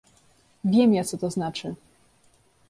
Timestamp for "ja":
0.93-1.03